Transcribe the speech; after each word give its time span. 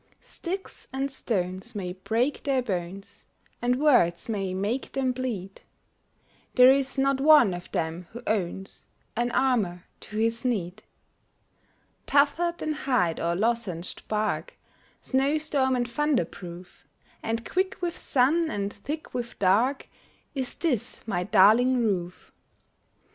Sticks 0.19 0.87
and 0.91 1.11
stones 1.11 1.75
may 1.75 1.93
break 1.93 2.41
their 2.41 2.63
bones, 2.63 3.27
And 3.61 3.79
words 3.79 4.27
may 4.27 4.51
make 4.51 4.93
them 4.93 5.11
bleed; 5.11 5.61
There 6.55 6.71
is 6.71 6.97
not 6.97 7.21
one 7.21 7.53
of 7.53 7.71
them 7.71 8.07
who 8.11 8.23
owns 8.25 8.87
An 9.15 9.29
armor 9.31 9.83
to 9.99 10.17
his 10.17 10.43
need. 10.43 10.81
Tougher 12.07 12.55
than 12.57 12.73
hide 12.73 13.19
or 13.19 13.35
lozenged 13.35 14.07
bark, 14.07 14.57
Snow 15.03 15.37
storm 15.37 15.75
and 15.75 15.87
thunder 15.87 16.25
proof, 16.25 16.87
And 17.21 17.47
quick 17.47 17.79
with 17.79 17.95
sun, 17.95 18.49
and 18.49 18.73
thick 18.73 19.13
with 19.13 19.37
dark, 19.37 19.87
Is 20.33 20.55
this 20.55 21.01
my 21.07 21.25
darling 21.25 21.77
roof. 21.77 22.31